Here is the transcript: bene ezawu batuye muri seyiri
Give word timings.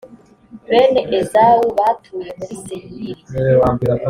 bene 0.69 1.01
ezawu 1.19 1.65
batuye 1.77 2.29
muri 2.39 2.55
seyiri 2.65 3.21